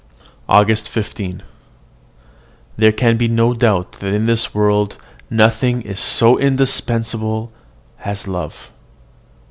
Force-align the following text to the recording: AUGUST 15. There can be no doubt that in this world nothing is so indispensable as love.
AUGUST 0.49 0.89
15. 0.89 1.43
There 2.75 2.91
can 2.91 3.17
be 3.17 3.27
no 3.27 3.53
doubt 3.53 3.99
that 3.99 4.15
in 4.15 4.25
this 4.25 4.51
world 4.51 4.97
nothing 5.29 5.83
is 5.83 5.99
so 5.99 6.39
indispensable 6.39 7.51
as 8.03 8.27
love. 8.27 8.71